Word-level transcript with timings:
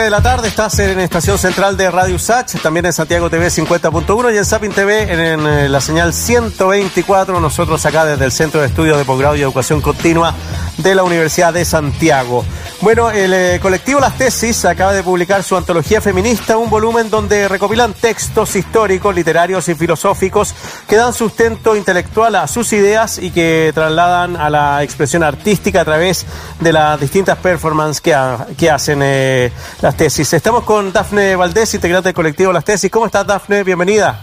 de 0.00 0.10
la 0.10 0.22
tarde 0.22 0.48
estás 0.48 0.78
en 0.78 0.98
Estación 1.00 1.36
Central 1.36 1.76
de 1.76 1.90
Radio 1.90 2.18
Sach, 2.18 2.50
también 2.62 2.86
en 2.86 2.94
Santiago 2.94 3.28
TV 3.28 3.48
50.1 3.48 4.34
y 4.34 4.38
en 4.38 4.44
Sapin 4.44 4.72
TV 4.72 5.02
en, 5.02 5.46
eh, 5.46 5.68
la 5.68 5.80
señal 5.82 6.14
124. 6.14 7.38
Nosotros 7.40 7.84
acá 7.84 8.06
desde 8.06 8.24
el 8.24 8.32
Centro 8.32 8.62
de 8.62 8.68
Estudios 8.68 8.96
de 8.96 9.04
Posgrado 9.04 9.36
y 9.36 9.42
Educación 9.42 9.82
Continua 9.82 10.34
de 10.78 10.94
la 10.94 11.02
Universidad 11.02 11.52
de 11.52 11.64
Santiago. 11.64 12.44
Bueno, 12.80 13.10
el 13.10 13.32
eh, 13.32 13.60
colectivo 13.60 14.00
Las 14.00 14.16
Tesis 14.16 14.64
acaba 14.64 14.92
de 14.92 15.02
publicar 15.02 15.42
su 15.42 15.56
antología 15.56 16.00
feminista, 16.00 16.56
un 16.56 16.70
volumen 16.70 17.10
donde 17.10 17.46
recopilan 17.46 17.92
textos 17.92 18.56
históricos, 18.56 19.14
literarios 19.14 19.68
y 19.68 19.74
filosóficos 19.74 20.54
que 20.88 20.96
dan 20.96 21.12
sustento 21.12 21.76
intelectual 21.76 22.34
a 22.34 22.48
sus 22.48 22.72
ideas 22.72 23.18
y 23.18 23.30
que 23.30 23.70
trasladan 23.74 24.36
a 24.36 24.50
la 24.50 24.82
expresión 24.82 25.22
artística 25.22 25.82
a 25.82 25.84
través 25.84 26.26
de 26.58 26.72
las 26.72 26.98
distintas 26.98 27.38
performances 27.38 28.00
que, 28.00 28.70
hacen. 28.70 29.00
Eh, 29.02 29.52
las 29.82 29.96
tesis. 29.96 30.32
Estamos 30.32 30.62
con 30.62 30.92
Dafne 30.92 31.34
Valdés, 31.34 31.74
integrante 31.74 32.08
del 32.08 32.14
colectivo 32.14 32.52
Las 32.52 32.64
Tesis. 32.64 32.90
¿Cómo 32.90 33.06
estás, 33.06 33.26
Dafne? 33.26 33.64
Bienvenida. 33.64 34.20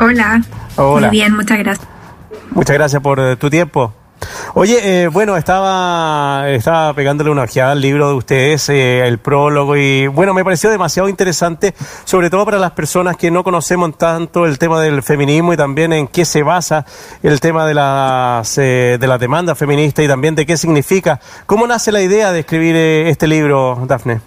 Hola. 0.00 0.42
Hola. 0.76 1.08
Muy 1.08 1.18
bien, 1.18 1.36
muchas 1.36 1.58
gracias. 1.58 1.86
Muchas 2.50 2.74
gracias 2.74 3.02
por 3.02 3.20
eh, 3.20 3.36
tu 3.36 3.50
tiempo. 3.50 3.92
Oye, 4.54 5.04
eh, 5.04 5.08
bueno, 5.08 5.36
estaba, 5.36 6.50
estaba 6.50 6.92
pegándole 6.94 7.30
una 7.30 7.42
ojeada 7.42 7.72
al 7.72 7.80
libro 7.80 8.08
de 8.08 8.14
ustedes, 8.14 8.68
eh, 8.68 9.06
el 9.06 9.18
prólogo, 9.18 9.76
y 9.76 10.06
bueno, 10.08 10.34
me 10.34 10.44
pareció 10.44 10.70
demasiado 10.70 11.08
interesante, 11.08 11.74
sobre 12.04 12.30
todo 12.30 12.44
para 12.44 12.58
las 12.58 12.72
personas 12.72 13.16
que 13.16 13.30
no 13.30 13.44
conocemos 13.44 13.96
tanto 13.96 14.46
el 14.46 14.58
tema 14.58 14.80
del 14.80 15.02
feminismo 15.02 15.52
y 15.52 15.56
también 15.56 15.92
en 15.92 16.08
qué 16.08 16.24
se 16.24 16.42
basa 16.42 16.84
el 17.22 17.40
tema 17.40 17.66
de 17.66 17.74
las, 17.74 18.58
eh, 18.58 18.98
de 19.00 19.06
las 19.06 19.20
demandas 19.20 19.56
feministas 19.56 20.04
y 20.04 20.08
también 20.08 20.34
de 20.34 20.46
qué 20.46 20.56
significa. 20.56 21.20
¿Cómo 21.46 21.66
nace 21.66 21.92
la 21.92 22.02
idea 22.02 22.32
de 22.32 22.40
escribir 22.40 22.76
este 22.76 23.26
libro, 23.26 23.84
Dafne? 23.86 24.20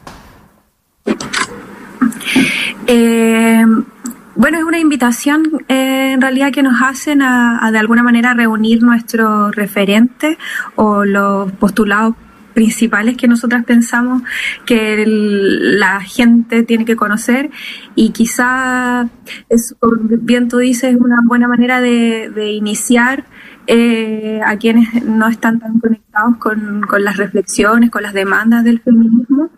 Bueno, 4.35 4.57
es 4.57 4.63
una 4.63 4.79
invitación 4.79 5.43
eh, 5.67 6.13
en 6.13 6.21
realidad 6.21 6.51
que 6.51 6.63
nos 6.63 6.81
hacen 6.81 7.21
a, 7.21 7.69
de 7.71 7.77
alguna 7.77 8.01
manera 8.01 8.33
reunir 8.33 8.81
nuestros 8.81 9.55
referentes 9.55 10.37
o 10.75 11.05
los 11.05 11.51
postulados 11.53 12.15
principales 12.55 13.15
que 13.15 13.27
nosotras 13.27 13.63
pensamos 13.63 14.23
que 14.65 15.03
la 15.07 16.01
gente 16.01 16.63
tiene 16.63 16.85
que 16.85 16.95
conocer 16.95 17.51
y 17.95 18.09
quizá, 18.09 19.07
es, 19.49 19.75
como 19.79 19.97
bien 20.01 20.47
tú 20.47 20.57
dices, 20.57 20.95
es 20.95 20.99
una 20.99 21.17
buena 21.27 21.47
manera 21.47 21.79
de, 21.79 22.51
iniciar 22.53 23.25
eh, 23.67 24.41
a 24.45 24.57
quienes 24.57 25.03
no 25.03 25.27
están 25.27 25.59
tan 25.59 25.79
conectados 25.79 26.37
con, 26.37 26.81
con, 26.81 27.03
las 27.03 27.17
reflexiones, 27.17 27.91
con 27.91 28.01
las 28.01 28.13
demandas 28.13 28.63
del 28.63 28.81
feminismo. 28.81 29.49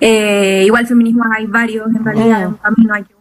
Eh, 0.00 0.64
igual 0.66 0.86
feminismo 0.86 1.24
hay 1.30 1.46
varios, 1.46 1.88
en 1.94 2.04
realidad, 2.04 2.46
oh. 2.46 2.48
un 2.50 2.54
camino 2.56 2.94
hay 2.94 3.04
que 3.04 3.17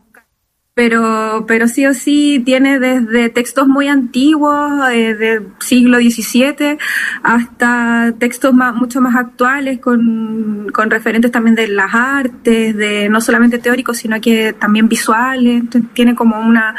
pero, 0.77 1.45
pero 1.47 1.67
sí 1.67 1.87
o 1.87 1.93
sí 1.95 2.39
tiene 2.45 2.77
desde 2.77 3.29
textos 3.29 3.67
muy 3.67 3.87
antiguos, 3.87 4.71
eh, 4.91 5.15
del 5.15 5.47
siglo 5.57 5.97
XVII, 5.97 6.77
hasta 7.23 8.13
textos 8.19 8.53
más, 8.53 8.75
mucho 8.75 9.01
más 9.01 9.15
actuales, 9.15 9.79
con, 9.79 10.67
con 10.71 10.91
referentes 10.91 11.31
también 11.31 11.55
de 11.55 11.67
las 11.67 11.95
artes, 11.95 12.77
de 12.77 13.09
no 13.09 13.21
solamente 13.21 13.57
teóricos, 13.57 13.97
sino 13.97 14.21
que 14.21 14.53
también 14.53 14.87
visuales. 14.87 15.63
tiene 15.95 16.13
como 16.13 16.39
una 16.39 16.75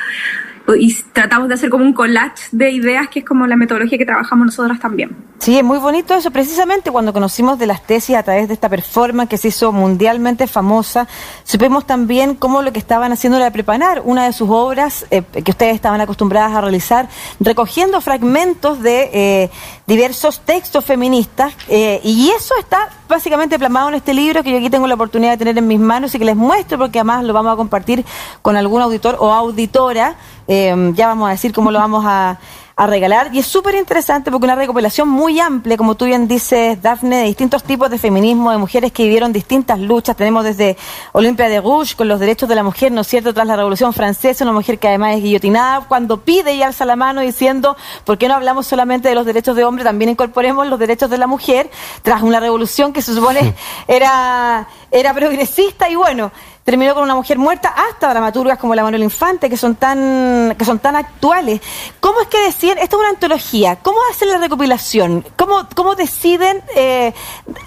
y 0.76 0.94
tratamos 1.12 1.48
de 1.48 1.54
hacer 1.54 1.70
como 1.70 1.84
un 1.84 1.92
collage 1.92 2.48
de 2.52 2.70
ideas, 2.70 3.08
que 3.08 3.20
es 3.20 3.24
como 3.24 3.46
la 3.46 3.56
metodología 3.56 3.98
que 3.98 4.06
trabajamos 4.06 4.46
nosotras 4.46 4.78
también. 4.80 5.16
Sí, 5.38 5.56
es 5.56 5.64
muy 5.64 5.78
bonito 5.78 6.14
eso. 6.14 6.30
Precisamente 6.30 6.90
cuando 6.90 7.12
conocimos 7.12 7.58
de 7.58 7.66
las 7.66 7.86
tesis 7.86 8.16
a 8.16 8.22
través 8.22 8.48
de 8.48 8.54
esta 8.54 8.68
performance 8.68 9.28
que 9.28 9.38
se 9.38 9.48
hizo 9.48 9.72
mundialmente 9.72 10.46
famosa, 10.46 11.06
supimos 11.44 11.86
también 11.86 12.34
cómo 12.34 12.60
lo 12.60 12.72
que 12.72 12.80
estaban 12.80 13.12
haciendo 13.12 13.38
era 13.38 13.50
preparar 13.50 14.02
una 14.04 14.24
de 14.24 14.32
sus 14.32 14.48
obras 14.50 15.06
eh, 15.10 15.22
que 15.22 15.50
ustedes 15.50 15.74
estaban 15.74 16.00
acostumbradas 16.00 16.52
a 16.52 16.60
realizar, 16.60 17.08
recogiendo 17.38 18.00
fragmentos 18.00 18.82
de 18.82 19.10
eh, 19.12 19.50
diversos 19.86 20.40
textos 20.40 20.84
feministas, 20.84 21.54
eh, 21.68 22.00
y 22.02 22.30
eso 22.30 22.54
está 22.58 22.88
básicamente 23.08 23.58
plasmado 23.58 23.88
en 23.88 23.94
este 23.94 24.12
libro 24.12 24.42
que 24.42 24.50
yo 24.50 24.58
aquí 24.58 24.70
tengo 24.70 24.86
la 24.86 24.94
oportunidad 24.94 25.32
de 25.32 25.38
tener 25.38 25.56
en 25.56 25.66
mis 25.66 25.80
manos 25.80 26.14
y 26.14 26.18
que 26.18 26.24
les 26.24 26.36
muestro 26.36 26.78
porque 26.78 26.98
además 26.98 27.24
lo 27.24 27.32
vamos 27.32 27.52
a 27.52 27.56
compartir 27.56 28.04
con 28.42 28.56
algún 28.56 28.82
auditor 28.82 29.16
o 29.18 29.32
auditora 29.32 30.16
Em, 30.50 30.94
ya 30.94 31.08
vamos 31.08 31.28
a 31.28 31.32
decir 31.32 31.52
cómo 31.52 31.70
lo 31.70 31.78
vamos 31.78 32.04
a, 32.06 32.38
regalar. 32.86 33.30
Y 33.34 33.40
es 33.40 33.46
súper 33.48 33.74
interesante 33.74 34.30
porque 34.30 34.44
una 34.44 34.54
recopilación 34.54 35.08
muy 35.08 35.40
amplia, 35.40 35.76
como 35.76 35.96
tú 35.96 36.04
bien 36.04 36.28
dices, 36.28 36.80
Dafne, 36.80 37.16
de 37.16 37.24
distintos 37.24 37.64
tipos 37.64 37.90
de 37.90 37.98
feminismo, 37.98 38.52
de 38.52 38.56
mujeres 38.56 38.92
que 38.92 39.02
vivieron 39.02 39.32
distintas 39.32 39.80
luchas. 39.80 40.14
Tenemos 40.14 40.44
desde 40.44 40.76
Olimpia 41.10 41.48
de 41.48 41.60
Rouge 41.60 41.96
con 41.96 42.06
los 42.06 42.20
derechos 42.20 42.48
de 42.48 42.54
la 42.54 42.62
mujer, 42.62 42.92
¿no 42.92 43.00
es 43.00 43.08
cierto?, 43.08 43.34
tras 43.34 43.48
la 43.48 43.56
Revolución 43.56 43.92
Francesa, 43.92 44.44
una 44.44 44.52
mujer 44.52 44.78
que 44.78 44.86
además 44.86 45.16
es 45.16 45.24
guillotinada, 45.24 45.88
cuando 45.88 46.20
pide 46.20 46.54
y 46.54 46.62
alza 46.62 46.84
la 46.84 46.94
mano 46.94 47.20
diciendo, 47.20 47.76
¿por 48.04 48.16
qué 48.16 48.28
no 48.28 48.34
hablamos 48.34 48.68
solamente 48.68 49.08
de 49.08 49.16
los 49.16 49.26
derechos 49.26 49.56
de 49.56 49.64
hombre, 49.64 49.82
también 49.82 50.10
incorporemos 50.10 50.68
los 50.68 50.78
derechos 50.78 51.10
de 51.10 51.18
la 51.18 51.26
mujer, 51.26 51.72
tras 52.02 52.22
una 52.22 52.38
revolución 52.38 52.92
que 52.92 53.02
se 53.02 53.12
supone 53.12 53.54
era, 53.88 54.68
era 54.92 55.12
progresista 55.14 55.88
y 55.90 55.96
bueno, 55.96 56.30
terminó 56.68 56.92
con 56.92 57.02
una 57.02 57.14
mujer 57.14 57.38
muerta, 57.38 57.70
hasta 57.70 58.10
dramaturgas 58.10 58.58
como 58.58 58.74
la 58.74 58.82
Manuel 58.82 59.02
Infante, 59.02 59.48
que 59.48 59.56
son 59.56 59.76
tan, 59.76 60.54
que 60.58 60.66
son 60.66 60.78
tan 60.78 60.96
actuales. 60.96 61.62
¿Cómo 61.98 62.20
es 62.20 62.26
que 62.26 62.38
deciden, 62.42 62.76
esta 62.76 62.94
es 62.96 63.00
una 63.00 63.08
antología, 63.08 63.76
cómo 63.76 63.96
hacen 64.10 64.28
la 64.28 64.36
recopilación? 64.36 65.24
¿Cómo, 65.36 65.66
cómo 65.74 65.94
deciden 65.94 66.60
eh, 66.76 67.14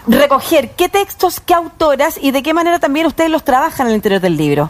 recoger 0.05 0.75
qué 0.77 0.87
textos, 0.87 1.39
qué 1.39 1.55
autoras 1.55 2.19
y 2.21 2.29
de 2.29 2.43
qué 2.43 2.53
manera 2.53 2.77
también 2.77 3.07
ustedes 3.07 3.31
los 3.31 3.43
trabajan 3.43 3.87
el 3.87 3.95
interior 3.95 4.21
del 4.21 4.37
libro? 4.37 4.69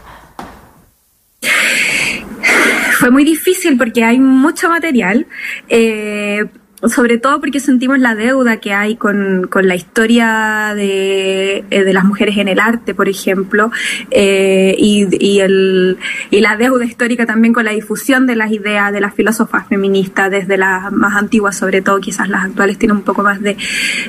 Fue 3.00 3.10
muy 3.10 3.24
difícil 3.24 3.76
porque 3.76 4.02
hay 4.02 4.18
mucho 4.18 4.70
material. 4.70 5.26
Eh, 5.68 6.42
sobre 6.88 7.18
todo 7.18 7.40
porque 7.40 7.60
sentimos 7.60 7.98
la 7.98 8.14
deuda 8.14 8.56
que 8.58 8.72
hay 8.72 8.96
con, 8.96 9.46
con 9.48 9.68
la 9.68 9.76
historia 9.76 10.72
de, 10.74 11.64
eh, 11.70 11.84
de, 11.84 11.92
las 11.92 12.04
mujeres 12.04 12.36
en 12.38 12.48
el 12.48 12.58
arte, 12.58 12.94
por 12.94 13.08
ejemplo, 13.08 13.70
eh, 14.10 14.74
y, 14.76 15.06
y, 15.24 15.40
el, 15.40 15.98
y 16.30 16.40
la 16.40 16.56
deuda 16.56 16.84
histórica 16.84 17.24
también 17.24 17.54
con 17.54 17.64
la 17.64 17.70
difusión 17.70 18.26
de 18.26 18.34
las 18.34 18.50
ideas 18.50 18.92
de 18.92 19.00
las 19.00 19.14
filósofas 19.14 19.68
feministas, 19.68 20.30
desde 20.30 20.56
las 20.56 20.90
más 20.92 21.16
antiguas, 21.16 21.56
sobre 21.56 21.82
todo, 21.82 22.00
quizás 22.00 22.28
las 22.28 22.46
actuales 22.46 22.78
tienen 22.78 22.96
un 22.96 23.04
poco 23.04 23.22
más 23.22 23.40
de, 23.40 23.56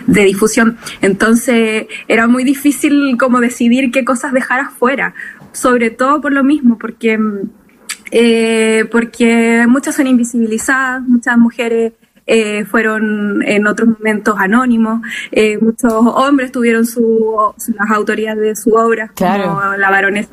de 0.07 0.23
difusión. 0.23 0.77
Entonces, 1.01 1.85
era 2.07 2.27
muy 2.27 2.43
difícil 2.43 3.17
como 3.19 3.39
decidir 3.39 3.91
qué 3.91 4.03
cosas 4.03 4.33
dejar 4.33 4.61
afuera, 4.61 5.13
sobre 5.51 5.91
todo 5.91 6.21
por 6.21 6.31
lo 6.31 6.43
mismo, 6.43 6.79
porque, 6.79 7.19
eh, 8.09 8.85
porque 8.91 9.65
muchas 9.67 9.95
son 9.95 10.07
invisibilizadas, 10.07 11.03
muchas 11.03 11.37
mujeres 11.37 11.93
eh, 12.25 12.65
fueron 12.65 13.41
en 13.43 13.67
otros 13.67 13.89
momentos 13.89 14.35
anónimos, 14.37 15.01
eh, 15.31 15.57
muchos 15.59 15.91
hombres 15.91 16.51
tuvieron 16.51 16.85
su, 16.85 17.53
las 17.77 17.91
autorías 17.91 18.37
de 18.37 18.55
su 18.55 18.71
obra, 18.73 19.11
como 19.15 19.61
la 19.77 19.89
baronesa, 19.89 20.29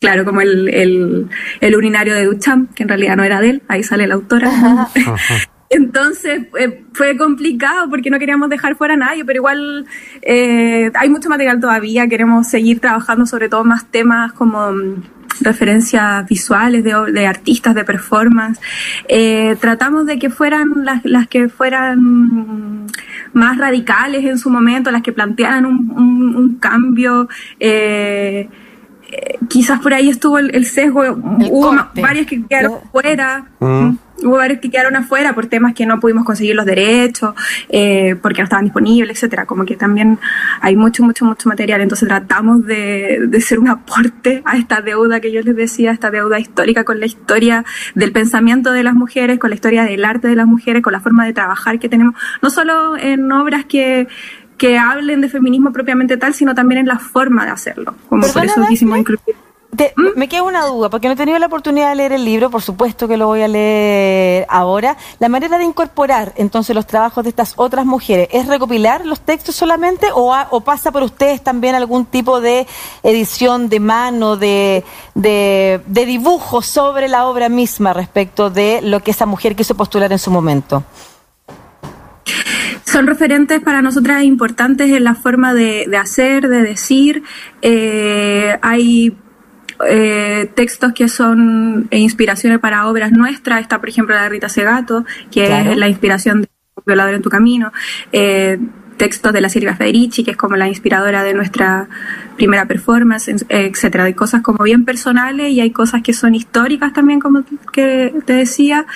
claro, 0.00 0.24
como 0.24 0.40
el, 0.40 0.68
el, 0.68 1.28
el, 1.60 1.76
urinario 1.76 2.14
de 2.14 2.24
Duchamp, 2.24 2.74
que 2.74 2.82
en 2.82 2.88
realidad 2.88 3.16
no 3.16 3.24
era 3.24 3.40
de 3.40 3.50
él, 3.50 3.62
ahí 3.68 3.82
sale 3.82 4.06
la 4.06 4.14
autora. 4.14 4.50
Entonces 5.68 6.46
eh, 6.58 6.84
fue 6.92 7.16
complicado 7.16 7.90
porque 7.90 8.10
no 8.10 8.18
queríamos 8.18 8.48
dejar 8.48 8.76
fuera 8.76 8.94
a 8.94 8.96
nadie, 8.96 9.24
pero 9.24 9.38
igual 9.38 9.86
eh, 10.22 10.90
hay 10.94 11.08
mucho 11.08 11.28
material 11.28 11.60
todavía, 11.60 12.06
queremos 12.08 12.46
seguir 12.48 12.80
trabajando 12.80 13.26
sobre 13.26 13.48
todo 13.48 13.64
más 13.64 13.90
temas 13.90 14.32
como 14.32 14.70
referencias 15.40 16.26
visuales 16.26 16.84
de, 16.84 16.94
de 17.12 17.26
artistas, 17.26 17.74
de 17.74 17.84
performance. 17.84 18.60
Eh, 19.08 19.56
tratamos 19.60 20.06
de 20.06 20.18
que 20.18 20.30
fueran 20.30 20.66
las, 20.84 21.04
las, 21.04 21.28
que 21.28 21.48
fueran 21.48 22.86
más 23.32 23.58
radicales 23.58 24.24
en 24.24 24.38
su 24.38 24.50
momento, 24.50 24.90
las 24.90 25.02
que 25.02 25.12
plantearan 25.12 25.66
un, 25.66 26.34
un, 26.36 26.54
cambio. 26.56 27.28
Eh, 27.60 28.48
eh, 29.10 29.38
quizás 29.48 29.80
por 29.80 29.94
ahí 29.94 30.08
estuvo 30.08 30.38
el, 30.38 30.64
sesgo, 30.64 31.02
hubo 31.02 31.76
varias 31.94 32.26
que 32.26 32.42
quedaron 32.44 32.80
fuera. 32.90 33.46
Mm. 33.60 34.05
Hubo 34.22 34.36
varios 34.36 34.60
que 34.60 34.70
quedaron 34.70 34.96
afuera 34.96 35.34
por 35.34 35.46
temas 35.46 35.74
que 35.74 35.86
no 35.86 36.00
pudimos 36.00 36.24
conseguir 36.24 36.54
los 36.54 36.64
derechos, 36.64 37.34
eh, 37.68 38.16
porque 38.20 38.40
no 38.40 38.44
estaban 38.44 38.64
disponibles, 38.64 39.16
etcétera. 39.16 39.46
Como 39.46 39.64
que 39.64 39.76
también 39.76 40.18
hay 40.60 40.76
mucho, 40.76 41.02
mucho, 41.02 41.24
mucho 41.24 41.48
material. 41.48 41.80
Entonces 41.80 42.08
tratamos 42.08 42.64
de, 42.64 43.26
de 43.28 43.40
ser 43.40 43.58
un 43.58 43.68
aporte 43.68 44.42
a 44.44 44.56
esta 44.56 44.80
deuda 44.80 45.20
que 45.20 45.32
yo 45.32 45.40
les 45.42 45.56
decía, 45.56 45.92
esta 45.92 46.10
deuda 46.10 46.38
histórica 46.38 46.84
con 46.84 47.00
la 47.00 47.06
historia 47.06 47.64
del 47.94 48.12
pensamiento 48.12 48.72
de 48.72 48.82
las 48.82 48.94
mujeres, 48.94 49.38
con 49.38 49.50
la 49.50 49.56
historia 49.56 49.84
del 49.84 50.04
arte 50.04 50.28
de 50.28 50.36
las 50.36 50.46
mujeres, 50.46 50.82
con 50.82 50.92
la 50.92 51.00
forma 51.00 51.24
de 51.26 51.32
trabajar 51.32 51.78
que 51.78 51.88
tenemos, 51.88 52.14
no 52.42 52.50
solo 52.50 52.96
en 52.96 53.30
obras 53.32 53.64
que 53.64 54.08
que 54.56 54.78
hablen 54.78 55.20
de 55.20 55.28
feminismo 55.28 55.72
propiamente 55.72 56.16
tal, 56.16 56.34
sino 56.34 56.54
también 56.54 56.80
en 56.80 56.86
la 56.86 56.98
forma 56.98 57.44
de 57.44 57.50
hacerlo. 57.50 57.94
Como 58.08 58.26
por 58.26 58.44
eso 58.44 58.64
quisimos 58.66 58.98
incluir 58.98 59.36
¿Mm? 59.96 60.18
Me 60.18 60.28
queda 60.28 60.42
una 60.42 60.64
duda, 60.64 60.90
porque 60.90 61.08
no 61.08 61.14
he 61.14 61.16
tenido 61.16 61.38
la 61.38 61.46
oportunidad 61.46 61.90
de 61.90 61.96
leer 61.96 62.12
el 62.12 62.24
libro, 62.24 62.50
por 62.50 62.62
supuesto 62.62 63.08
que 63.08 63.16
lo 63.16 63.26
voy 63.26 63.42
a 63.42 63.48
leer 63.48 64.46
ahora. 64.48 64.96
La 65.18 65.28
manera 65.28 65.58
de 65.58 65.64
incorporar 65.64 66.32
entonces 66.36 66.74
los 66.74 66.86
trabajos 66.86 67.24
de 67.24 67.30
estas 67.30 67.54
otras 67.56 67.84
mujeres, 67.86 68.28
¿es 68.32 68.46
recopilar 68.46 69.04
los 69.04 69.20
textos 69.20 69.54
solamente 69.54 70.08
o, 70.14 70.34
o 70.50 70.60
pasa 70.60 70.90
por 70.92 71.02
ustedes 71.02 71.42
también 71.42 71.74
algún 71.74 72.06
tipo 72.06 72.40
de 72.40 72.66
edición 73.02 73.68
de 73.68 73.80
mano, 73.80 74.36
de, 74.36 74.84
de, 75.14 75.80
de 75.86 76.06
dibujo 76.06 76.62
sobre 76.62 77.08
la 77.08 77.26
obra 77.26 77.48
misma 77.48 77.92
respecto 77.92 78.50
de 78.50 78.80
lo 78.82 79.00
que 79.00 79.10
esa 79.10 79.26
mujer 79.26 79.56
quiso 79.56 79.76
postular 79.76 80.12
en 80.12 80.18
su 80.18 80.30
momento? 80.30 80.84
son 82.84 83.06
referentes 83.06 83.60
para 83.60 83.82
nosotras 83.82 84.22
importantes 84.22 84.90
en 84.90 85.04
la 85.04 85.14
forma 85.14 85.52
de, 85.52 85.86
hacer, 86.00 86.48
de 86.48 86.62
decir. 86.62 87.24
Eh, 87.60 88.56
hay 88.62 89.14
eh, 89.88 90.50
textos 90.54 90.92
que 90.92 91.08
son 91.08 91.88
inspiraciones 91.90 92.58
para 92.58 92.88
obras 92.88 93.12
nuestras. 93.12 93.60
Está, 93.60 93.78
por 93.78 93.88
ejemplo, 93.88 94.14
la 94.14 94.22
de 94.22 94.28
Rita 94.30 94.48
Segato, 94.48 95.04
que 95.30 95.46
es 95.46 95.76
la 95.76 95.88
inspiración 95.88 96.42
de 96.42 96.48
Violador 96.86 97.14
en 97.14 97.22
tu 97.22 97.30
camino. 97.30 97.72
Eh, 98.12 98.58
textos 98.96 99.32
de 99.32 99.40
la 99.40 99.48
Silvia 99.48 99.76
Federici, 99.76 100.24
que 100.24 100.32
es 100.32 100.36
como 100.36 100.56
la 100.56 100.68
inspiradora 100.68 101.22
de 101.22 101.34
nuestra 101.34 101.88
primera 102.36 102.66
performance, 102.66 103.28
etcétera. 103.48 104.04
Hay 104.04 104.14
cosas 104.14 104.42
como 104.42 104.64
bien 104.64 104.84
personales 104.84 105.50
y 105.50 105.60
hay 105.60 105.70
cosas 105.70 106.02
que 106.02 106.12
son 106.12 106.34
históricas 106.34 106.92
también, 106.92 107.20
como 107.20 107.44
que 107.72 108.14
te 108.24 108.32
decía, 108.32 108.86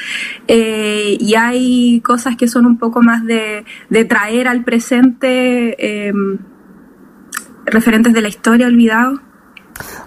eh, 0.49 1.17
y 1.21 1.35
hay 1.35 2.01
cosas 2.01 2.37
que 2.37 2.49
son 2.49 2.67
un 2.67 2.79
poco 2.79 3.03
más 3.03 3.25
de, 3.25 3.65
de 3.89 4.05
traer 4.05 4.49
al 4.49 4.65
presente 4.65 5.77
eh, 5.79 6.13
referentes 7.67 8.13
de 8.13 8.23
la 8.23 8.29
historia 8.29 8.67
olvidado. 8.67 9.21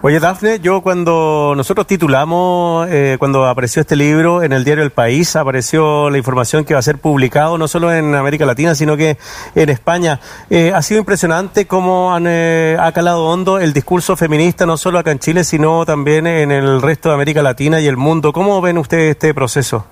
Oye, 0.01 0.19
Dafne, 0.19 0.59
yo 0.59 0.81
cuando 0.81 1.53
nosotros 1.55 1.87
titulamos, 1.87 2.87
eh, 2.89 3.15
cuando 3.19 3.45
apareció 3.45 3.81
este 3.81 3.95
libro 3.95 4.43
en 4.43 4.51
el 4.51 4.63
diario 4.63 4.83
El 4.83 4.91
País, 4.91 5.35
apareció 5.35 6.09
la 6.09 6.17
información 6.17 6.65
que 6.65 6.73
va 6.73 6.79
a 6.79 6.83
ser 6.83 6.97
publicado 6.97 7.57
no 7.57 7.67
solo 7.67 7.93
en 7.93 8.13
América 8.15 8.45
Latina, 8.45 8.75
sino 8.75 8.97
que 8.97 9.17
en 9.55 9.69
España. 9.69 10.19
Eh, 10.49 10.73
ha 10.73 10.81
sido 10.81 10.99
impresionante 10.99 11.67
cómo 11.67 12.13
han, 12.13 12.25
eh, 12.27 12.77
ha 12.79 12.91
calado 12.91 13.25
hondo 13.25 13.59
el 13.59 13.73
discurso 13.73 14.15
feminista, 14.15 14.65
no 14.65 14.77
solo 14.77 14.99
acá 14.99 15.11
en 15.11 15.19
Chile, 15.19 15.43
sino 15.43 15.85
también 15.85 16.27
en 16.27 16.51
el 16.51 16.81
resto 16.81 17.09
de 17.09 17.15
América 17.15 17.41
Latina 17.41 17.79
y 17.79 17.87
el 17.87 17.97
mundo. 17.97 18.33
¿Cómo 18.33 18.61
ven 18.61 18.77
ustedes 18.77 19.11
este 19.11 19.33
proceso? 19.33 19.85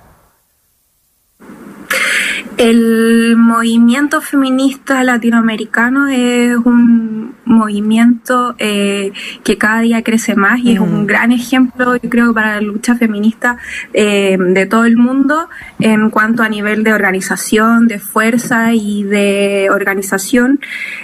El 2.57 3.38
movimiento 3.38 4.22
feminista 4.22 5.04
latinoamericano 5.04 6.07
es 6.10 6.56
un 6.57 7.34
movimiento 7.51 8.56
eh, 8.57 9.12
que 9.44 9.57
cada 9.57 9.81
día 9.81 10.03
crece 10.03 10.36
más 10.36 10.59
y 10.59 10.74
es 10.74 10.80
un 10.80 11.03
mm. 11.03 11.07
gran 11.07 11.31
ejemplo, 11.31 11.95
yo 11.95 12.09
creo, 12.09 12.33
para 12.33 12.56
la 12.56 12.62
lucha 12.62 12.95
feminista 12.95 13.57
eh, 13.94 14.38
de 14.39 14.65
todo 14.65 14.86
el 14.86 14.98
mundo 14.98 15.50
en 15.80 16.09
cuanto 16.09 16.44
a 16.44 16.50
nivel 16.50 16.83
de 16.83 16.94
organización, 16.94 17.88
de 17.88 18.00
fuerza 18.00 18.74
y 18.74 19.03
de 19.03 19.69
organización. 19.71 20.59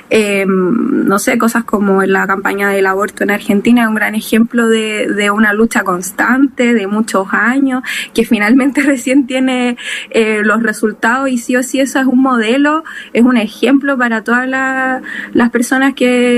Eh, 0.09 0.45
no 0.47 1.19
sé, 1.19 1.37
cosas 1.37 1.63
como 1.63 2.03
la 2.03 2.27
campaña 2.27 2.69
del 2.69 2.85
aborto 2.85 3.23
en 3.23 3.31
Argentina 3.31 3.83
es 3.83 3.87
un 3.89 3.95
gran 3.95 4.15
ejemplo 4.15 4.67
de, 4.67 5.07
de 5.07 5.31
una 5.31 5.53
lucha 5.53 5.83
constante 5.83 6.73
de 6.73 6.87
muchos 6.87 7.27
años 7.31 7.83
que 8.13 8.25
finalmente 8.25 8.81
recién 8.83 9.27
tiene 9.27 9.77
los 10.43 10.63
resultados 10.63 11.29
y 11.29 11.37
sí 11.37 11.55
o 11.55 11.63
sí 11.63 11.79
eso 11.79 11.99
es 11.99 12.05
un 12.05 12.21
modelo, 12.21 12.83
es 13.13 13.23
un 13.23 13.37
ejemplo 13.37 13.97
para 13.97 14.23
todas 14.23 14.47
las 14.47 15.49
personas 15.49 15.93
que, 15.93 16.36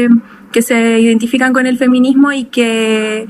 se 0.62 1.00
identifican 1.00 1.54
con 1.54 1.66
el 1.66 1.78
feminismo 1.78 2.32
y 2.32 2.46
que, 2.46 3.28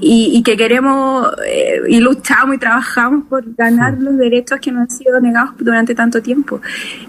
y, 0.00 0.42
que 0.42 0.56
queremos 0.56 1.28
eh, 1.46 1.80
y 1.88 2.00
luchamos 2.00 2.56
y 2.56 2.58
trabajamos 2.58 3.24
por 3.28 3.44
ganar 3.54 3.98
los 3.98 4.16
derechos 4.16 4.60
que 4.60 4.72
nos 4.72 4.82
han 4.82 4.90
sido 4.90 5.20
negados 5.20 5.54
durante 5.58 5.94
tanto 5.94 6.22
tiempo. 6.22 6.60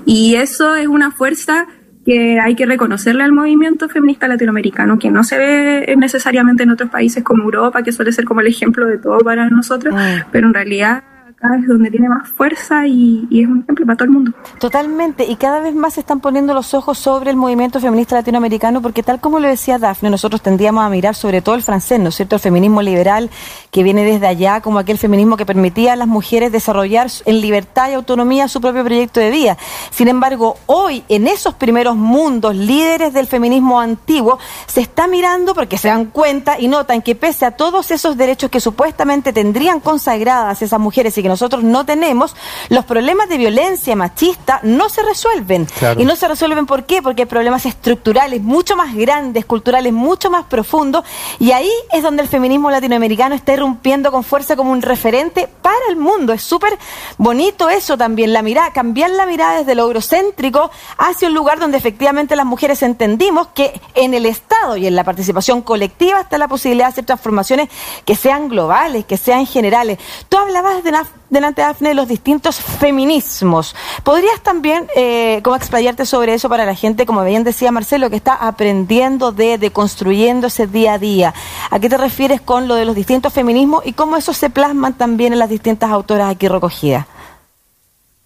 Y 0.05 0.35
eso 0.35 0.75
es 0.75 0.87
una 0.87 1.11
fuerza 1.11 1.67
que 2.05 2.39
hay 2.39 2.55
que 2.55 2.65
reconocerle 2.65 3.23
al 3.23 3.31
movimiento 3.31 3.87
feminista 3.87 4.27
latinoamericano, 4.27 4.97
que 4.97 5.11
no 5.11 5.23
se 5.23 5.37
ve 5.37 5.95
necesariamente 5.97 6.63
en 6.63 6.71
otros 6.71 6.89
países 6.89 7.23
como 7.23 7.43
Europa, 7.43 7.83
que 7.83 7.91
suele 7.91 8.11
ser 8.11 8.25
como 8.25 8.41
el 8.41 8.47
ejemplo 8.47 8.87
de 8.87 8.97
todo 8.97 9.19
para 9.19 9.49
nosotros, 9.49 9.93
mm. 9.93 10.29
pero 10.31 10.47
en 10.47 10.53
realidad 10.53 11.03
es 11.43 11.67
donde 11.67 11.89
tiene 11.89 12.07
más 12.07 12.29
fuerza 12.29 12.85
y, 12.85 13.27
es 13.31 13.47
un 13.47 13.61
ejemplo 13.61 13.85
para 13.85 13.97
todo 13.97 14.05
el 14.05 14.11
mundo. 14.11 14.31
Totalmente, 14.59 15.25
y 15.25 15.35
cada 15.35 15.59
vez 15.59 15.73
más 15.73 15.95
se 15.95 16.01
están 16.01 16.19
poniendo 16.19 16.53
los 16.53 16.73
ojos 16.73 16.99
sobre 16.99 17.31
el 17.31 17.35
movimiento 17.35 17.79
feminista 17.79 18.15
latinoamericano, 18.15 18.81
porque 18.81 19.01
tal 19.01 19.19
como 19.19 19.39
lo 19.39 19.47
decía 19.47 19.79
Dafne, 19.79 20.09
nosotros 20.09 20.41
tendríamos 20.41 20.83
a 20.83 20.89
mirar 20.89 21.15
sobre 21.15 21.41
todo 21.41 21.55
el 21.55 21.63
francés, 21.63 21.99
¿no 21.99 22.09
es 22.09 22.15
cierto? 22.15 22.35
El 22.35 22.41
feminismo 22.41 22.81
liberal 22.81 23.29
que 23.71 23.81
viene 23.81 24.05
desde 24.05 24.27
allá, 24.27 24.61
como 24.61 24.77
aquel 24.77 24.99
feminismo 24.99 25.35
que 25.35 25.45
permitía 25.45 25.93
a 25.93 25.95
las 25.95 26.07
mujeres 26.07 26.51
desarrollar 26.51 27.07
en 27.25 27.41
libertad 27.41 27.89
y 27.89 27.93
autonomía 27.93 28.47
su 28.47 28.61
propio 28.61 28.83
proyecto 28.83 29.19
de 29.19 29.31
vida. 29.31 29.57
Sin 29.89 30.07
embargo, 30.07 30.57
hoy, 30.67 31.03
en 31.09 31.27
esos 31.27 31.55
primeros 31.55 31.95
mundos 31.95 32.55
líderes 32.55 33.13
del 33.13 33.25
feminismo 33.25 33.79
antiguo, 33.79 34.37
se 34.67 34.81
está 34.81 35.07
mirando 35.07 35.55
porque 35.55 35.77
se 35.77 35.87
dan 35.87 36.05
cuenta 36.05 36.59
y 36.59 36.67
notan 36.67 37.01
que 37.01 37.15
pese 37.15 37.45
a 37.45 37.51
todos 37.51 37.89
esos 37.91 38.15
derechos 38.15 38.51
que 38.51 38.59
supuestamente 38.59 39.33
tendrían 39.33 39.79
consagradas 39.79 40.61
esas 40.61 40.79
mujeres 40.79 41.17
y 41.17 41.23
que 41.23 41.30
nosotros 41.31 41.63
no 41.63 41.85
tenemos, 41.85 42.35
los 42.69 42.85
problemas 42.85 43.29
de 43.29 43.37
violencia 43.37 43.95
machista 43.95 44.59
no 44.63 44.89
se 44.89 45.01
resuelven. 45.01 45.67
Y 45.97 46.05
no 46.05 46.15
se 46.15 46.27
resuelven 46.27 46.65
¿por 46.65 46.85
qué? 46.85 47.01
Porque 47.01 47.23
hay 47.23 47.27
problemas 47.27 47.65
estructurales 47.65 48.41
mucho 48.41 48.75
más 48.75 48.93
grandes, 48.93 49.45
culturales 49.45 49.93
mucho 49.93 50.29
más 50.29 50.45
profundos, 50.45 51.05
y 51.39 51.51
ahí 51.51 51.71
es 51.91 52.03
donde 52.03 52.21
el 52.21 52.27
feminismo 52.27 52.69
latinoamericano 52.69 53.33
está 53.35 53.53
irrumpiendo 53.53 54.11
con 54.11 54.23
fuerza 54.23 54.55
como 54.55 54.71
un 54.71 54.81
referente 54.81 55.47
para 55.61 55.79
el 55.89 55.95
mundo. 55.95 56.33
Es 56.33 56.43
súper 56.43 56.77
bonito 57.17 57.69
eso 57.69 57.97
también, 57.97 58.33
la 58.33 58.41
mirada, 58.41 58.73
cambiar 58.73 59.11
la 59.11 59.25
mirada 59.25 59.59
desde 59.59 59.75
lo 59.75 59.83
eurocéntrico 59.83 60.69
hacia 60.97 61.27
un 61.27 61.33
lugar 61.33 61.59
donde 61.59 61.77
efectivamente 61.77 62.35
las 62.35 62.45
mujeres 62.45 62.83
entendimos 62.83 63.47
que 63.53 63.79
en 63.95 64.13
el 64.13 64.25
Estado 64.25 64.75
y 64.77 64.87
en 64.87 64.95
la 64.95 65.03
participación 65.03 65.61
colectiva 65.61 66.21
está 66.21 66.37
la 66.37 66.47
posibilidad 66.47 66.87
de 66.87 66.91
hacer 66.91 67.05
transformaciones 67.05 67.69
que 68.05 68.15
sean 68.15 68.49
globales, 68.49 69.05
que 69.05 69.17
sean 69.17 69.45
generales. 69.45 69.99
Tú 70.29 70.37
hablabas 70.37 70.83
de 70.83 70.89
una 70.89 71.05
delante, 71.31 71.61
Dafne, 71.61 71.95
los 71.95 72.07
distintos 72.07 72.57
feminismos. 72.57 73.75
¿Podrías 74.03 74.41
también 74.41 74.87
eh, 74.95 75.41
como 75.43 75.55
explayarte 75.55 76.05
sobre 76.05 76.35
eso 76.35 76.49
para 76.49 76.65
la 76.65 76.75
gente, 76.75 77.05
como 77.05 77.23
bien 77.23 77.43
decía 77.43 77.71
Marcelo, 77.71 78.09
que 78.09 78.17
está 78.17 78.35
aprendiendo 78.35 79.31
de, 79.31 79.57
de 79.57 79.71
construyéndose 79.71 80.67
día 80.67 80.93
a 80.93 80.99
día? 80.99 81.33
¿A 81.71 81.79
qué 81.79 81.89
te 81.89 81.97
refieres 81.97 82.41
con 82.41 82.67
lo 82.67 82.75
de 82.75 82.85
los 82.85 82.95
distintos 82.95 83.33
feminismos 83.33 83.83
y 83.85 83.93
cómo 83.93 84.17
eso 84.17 84.33
se 84.33 84.49
plasma 84.49 84.91
también 84.91 85.33
en 85.33 85.39
las 85.39 85.49
distintas 85.49 85.89
autoras 85.89 86.29
aquí 86.29 86.47
recogidas? 86.47 87.07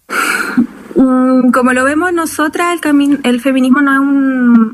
Mm, 0.96 1.50
como 1.50 1.74
lo 1.74 1.84
vemos 1.84 2.10
nosotras, 2.14 2.80
el, 2.82 3.20
el 3.22 3.40
feminismo 3.42 3.82
no 3.82 3.92
es 3.92 4.00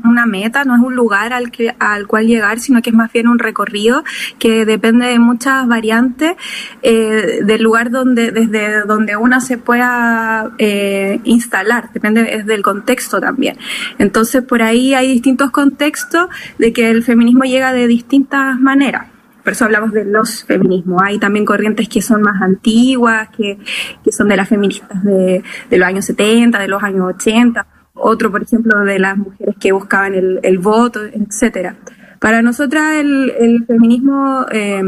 una 0.05 0.25
meta, 0.25 0.63
no 0.63 0.73
es 0.73 0.81
un 0.81 0.95
lugar 0.95 1.33
al, 1.33 1.51
que, 1.51 1.75
al 1.79 2.07
cual 2.07 2.27
llegar, 2.27 2.59
sino 2.61 2.81
que 2.81 2.91
es 2.91 2.95
más 2.95 3.11
bien 3.11 3.27
un 3.27 3.39
recorrido 3.39 4.05
que 4.39 4.65
depende 4.65 5.07
de 5.07 5.19
muchas 5.19 5.67
variantes 5.67 6.35
eh, 6.81 7.39
del 7.43 7.61
lugar 7.61 7.91
donde, 7.91 8.31
desde 8.31 8.83
donde 8.85 9.17
una 9.17 9.41
se 9.41 9.57
pueda 9.57 10.51
eh, 10.59 11.19
instalar, 11.25 11.91
depende 11.93 12.35
es 12.35 12.45
del 12.45 12.61
contexto 12.61 13.19
también. 13.19 13.57
Entonces, 13.97 14.43
por 14.43 14.61
ahí 14.61 14.93
hay 14.93 15.11
distintos 15.11 15.51
contextos 15.51 16.27
de 16.57 16.71
que 16.71 16.89
el 16.89 17.03
feminismo 17.03 17.43
llega 17.43 17.73
de 17.73 17.85
distintas 17.87 18.57
maneras 18.61 19.12
por 19.43 19.53
eso 19.53 19.65
hablamos 19.65 19.91
de 19.91 20.05
los 20.05 20.43
feminismos. 20.45 21.01
Hay 21.03 21.19
también 21.19 21.45
corrientes 21.45 21.89
que 21.89 22.01
son 22.01 22.21
más 22.21 22.41
antiguas, 22.41 23.29
que, 23.35 23.57
que 24.03 24.11
son 24.11 24.29
de 24.29 24.37
las 24.37 24.47
feministas 24.47 25.03
de, 25.03 25.43
de, 25.69 25.77
los 25.77 25.87
años 25.87 26.05
70, 26.05 26.59
de 26.59 26.67
los 26.67 26.81
años 26.81 27.13
80. 27.15 27.67
Otro, 27.95 28.31
por 28.31 28.43
ejemplo, 28.43 28.79
de 28.81 28.99
las 28.99 29.17
mujeres 29.17 29.55
que 29.59 29.71
buscaban 29.71 30.15
el, 30.15 30.39
el 30.43 30.59
voto, 30.59 31.01
etcétera. 31.03 31.75
Para 32.19 32.41
nosotras 32.41 32.95
el, 32.95 33.33
el 33.37 33.65
feminismo 33.65 34.45
eh, 34.49 34.81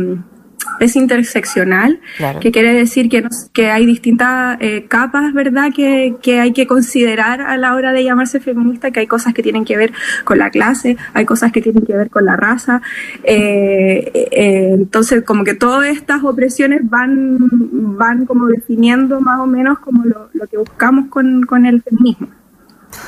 es 0.80 0.96
interseccional, 0.96 2.00
que 2.42 2.52
quiere 2.52 2.74
decir 2.74 3.10
que, 3.10 3.24
que 3.54 3.72
hay 3.72 3.86
distintas 3.86 4.58
eh, 4.60 4.86
capas, 4.88 5.34
¿verdad?, 5.34 5.72
que, 5.74 6.16
que, 6.22 6.40
hay 6.40 6.54
que 6.54 6.68
considerar 6.68 7.42
a 7.42 7.58
la 7.58 7.76
hora 7.76 7.94
de 7.94 8.04
llamarse 8.04 8.40
feminista, 8.40 8.92
que 8.92 9.02
hay 9.02 9.08
cosas 9.08 9.34
que 9.34 9.44
tienen 9.44 9.66
que 9.66 9.78
ver 9.78 9.94
con 10.24 10.38
la 10.38 10.50
clase, 10.50 10.98
hay 11.14 11.26
cosas 11.26 11.52
que 11.52 11.62
tienen 11.62 11.86
que 11.86 11.96
ver 11.96 12.10
con 12.10 12.26
la 12.26 12.36
raza. 12.36 12.82
Eh, 13.24 14.12
eh, 14.32 14.72
entonces, 14.74 15.24
como 15.24 15.44
que 15.44 15.54
todas 15.54 15.88
estas 15.88 16.24
opresiones 16.24 16.82
van, 16.84 17.38
van 17.40 18.26
como 18.26 18.48
definiendo 18.48 19.22
más 19.22 19.40
o 19.40 19.48
menos 19.48 19.80
como 19.80 20.04
lo, 20.04 20.30
lo 20.34 20.48
que 20.48 20.58
buscamos 20.58 21.08
con, 21.08 21.44
con 21.44 21.66
el 21.66 21.82
feminismo. 21.82 22.28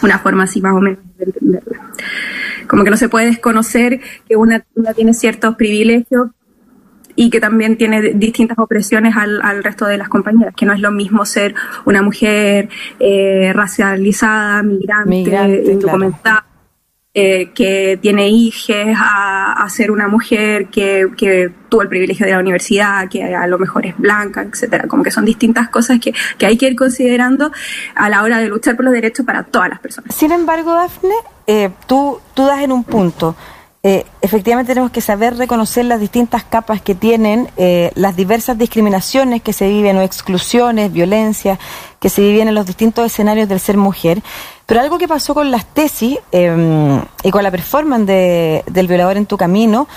Una 0.01 0.19
forma 0.19 0.43
así 0.43 0.61
más 0.61 0.73
o 0.73 0.79
menos 0.79 0.99
de 1.17 1.25
entenderla. 1.25 1.91
Como 2.67 2.83
que 2.83 2.89
no 2.89 2.97
se 2.97 3.07
puede 3.07 3.27
desconocer 3.27 4.01
que 4.27 4.35
una, 4.35 4.65
una 4.75 4.93
tiene 4.93 5.13
ciertos 5.13 5.55
privilegios 5.55 6.31
y 7.17 7.31
que 7.31 7.41
también 7.41 7.77
tiene 7.77 8.13
distintas 8.13 8.57
opresiones 8.59 9.17
al, 9.17 9.41
al, 9.41 9.63
resto 9.63 9.85
de 9.85 9.97
las 9.97 10.07
compañeras, 10.07 10.53
que 10.55 10.67
no 10.67 10.71
es 10.71 10.79
lo 10.79 10.91
mismo 10.91 11.25
ser 11.25 11.55
una 11.83 12.03
mujer 12.03 12.69
eh, 12.99 13.51
racializada, 13.53 14.61
migrante, 14.61 15.63
indocumentada. 15.65 16.45
eh, 17.15 17.49
que 17.55 17.97
tiene 17.99 18.29
hijos 18.29 18.75
a, 18.95 19.53
a, 19.53 19.69
ser 19.69 19.89
una 19.89 20.07
mujer 20.07 20.67
que, 20.67 21.07
que, 21.17 21.51
tuvo 21.69 21.81
el 21.81 21.89
privilegio 21.89 22.27
de 22.27 22.33
la 22.33 22.39
universidad, 22.39 23.09
que 23.09 23.23
a 23.23 23.47
lo 23.47 23.57
mejor 23.57 23.87
es 23.87 23.97
blanca, 23.97 24.43
etcétera. 24.43 24.87
Como 24.87 25.01
que 25.01 25.09
son 25.09 25.25
distintas 25.25 25.69
cosas 25.69 25.99
que, 25.99 26.13
que 26.37 26.45
hay 26.45 26.55
que 26.55 26.67
ir 26.67 26.75
considerando 26.75 27.51
a 27.95 28.09
la 28.09 28.21
hora 28.21 28.37
de 28.37 28.47
luchar 28.47 28.75
por 28.75 28.85
los 28.85 28.93
derechos 28.93 29.25
para 29.25 29.41
todas 29.41 29.69
las 29.69 29.79
personas. 29.79 30.13
Sin 30.15 30.31
embargo, 30.31 30.71
Dafne, 30.73 31.15
eh, 31.47 31.71
tú, 31.87 32.19
tú 32.35 32.45
das 32.45 32.61
en 32.61 32.71
un 32.71 32.83
punto. 32.83 33.35
Eh, 33.83 34.05
efectivamente 34.21 34.71
tenemos 34.71 34.91
que 34.91 35.01
saber 35.01 35.37
reconocer 35.37 35.85
las 35.85 35.99
distintas 35.99 36.43
capas 36.43 36.81
que 36.81 36.95
tienen 36.95 37.49
eh, 37.57 37.91
las 37.95 38.15
diversas 38.15 38.57
discriminaciones 38.57 39.41
que 39.41 39.53
se 39.53 39.69
viven 39.69 39.97
o 39.97 40.01
exclusiones, 40.01 40.91
violencia 40.91 41.59
que 41.99 42.09
se 42.09 42.21
viven 42.21 42.47
en 42.47 42.55
los 42.55 42.65
distintos 42.65 43.05
escenarios 43.05 43.47
del 43.47 43.59
ser 43.59 43.77
mujer. 43.77 44.21
Pero 44.65 44.81
algo 44.81 44.97
que 44.97 45.07
pasó 45.07 45.33
con 45.33 45.51
las 45.51 45.65
tesis 45.65 46.17
eh, 46.31 47.01
y 47.23 47.31
con 47.31 47.43
la 47.43 47.51
performance 47.51 48.07
de, 48.07 48.63
del 48.67 48.87
violador 48.87 49.17
en 49.17 49.25
tu 49.25 49.37
camino 49.37 49.87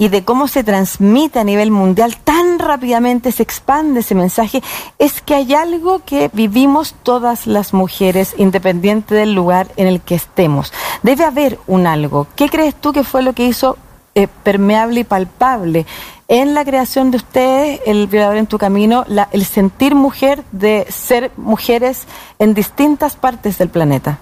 y 0.00 0.08
de 0.08 0.24
cómo 0.24 0.46
se 0.46 0.62
transmite 0.62 1.40
a 1.40 1.44
nivel 1.44 1.72
mundial 1.72 2.16
tan 2.16 2.60
rápidamente, 2.60 3.32
se 3.32 3.42
expande 3.42 4.00
ese 4.00 4.14
mensaje, 4.14 4.62
es 5.00 5.20
que 5.20 5.34
hay 5.34 5.54
algo 5.54 6.04
que 6.04 6.30
vivimos 6.32 6.94
todas 7.02 7.48
las 7.48 7.74
mujeres, 7.74 8.34
independiente 8.38 9.16
del 9.16 9.34
lugar 9.34 9.68
en 9.76 9.88
el 9.88 10.00
que 10.00 10.14
estemos. 10.14 10.72
Debe 11.02 11.24
haber 11.24 11.58
un 11.66 11.88
algo. 11.88 12.28
¿Qué 12.36 12.48
crees 12.48 12.76
tú 12.76 12.92
que 12.92 13.02
fue 13.02 13.22
lo 13.22 13.32
que 13.32 13.46
hizo 13.46 13.76
eh, 14.14 14.28
permeable 14.44 15.00
y 15.00 15.04
palpable 15.04 15.84
en 16.28 16.54
la 16.54 16.64
creación 16.64 17.10
de 17.10 17.16
ustedes, 17.16 17.80
el 17.84 18.06
violador 18.06 18.36
en 18.36 18.46
tu 18.46 18.56
camino, 18.56 19.04
la, 19.08 19.28
el 19.32 19.44
sentir 19.44 19.96
mujer 19.96 20.44
de 20.52 20.86
ser 20.90 21.32
mujeres 21.36 22.06
en 22.38 22.54
distintas 22.54 23.16
partes 23.16 23.58
del 23.58 23.68
planeta? 23.68 24.18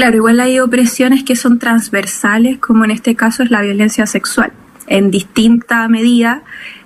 Claro, 0.00 0.16
igual 0.16 0.40
hay 0.40 0.58
opresiones 0.60 1.24
que 1.24 1.36
son 1.36 1.58
transversales, 1.58 2.56
como 2.56 2.86
en 2.86 2.90
este 2.90 3.14
caso 3.16 3.42
es 3.42 3.50
la 3.50 3.60
violencia 3.60 4.06
sexual, 4.06 4.50
en 4.86 5.10
distinta 5.10 5.86
medida, 5.88 6.42